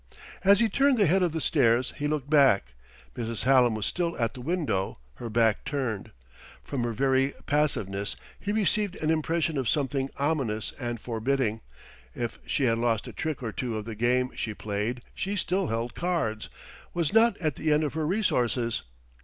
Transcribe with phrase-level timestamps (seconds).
[0.43, 2.73] As he turned the head of the stairs he looked back.
[3.15, 3.43] Mrs.
[3.43, 6.09] Hallam was still at the window, her back turned.
[6.63, 11.61] From her very passiveness he received an impression of something ominous and forbidding;
[12.15, 15.67] if she had lost a trick or two of the game she played, she still
[15.67, 16.49] held cards,
[16.95, 18.81] was not at the end of her resources.